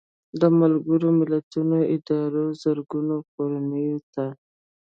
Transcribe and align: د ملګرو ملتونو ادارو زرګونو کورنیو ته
د 0.39 0.41
ملګرو 0.59 1.09
ملتونو 1.19 1.77
ادارو 1.95 2.45
زرګونو 2.61 3.15
کورنیو 3.33 3.97
ته 4.13 4.25